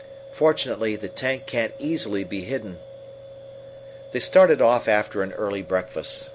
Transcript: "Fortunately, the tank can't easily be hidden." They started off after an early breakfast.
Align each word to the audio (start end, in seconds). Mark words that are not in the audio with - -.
"Fortunately, 0.31 0.95
the 0.95 1.07
tank 1.09 1.45
can't 1.45 1.75
easily 1.77 2.23
be 2.23 2.41
hidden." 2.41 2.79
They 4.13 4.19
started 4.19 4.59
off 4.59 4.87
after 4.87 5.21
an 5.21 5.31
early 5.33 5.61
breakfast. 5.61 6.29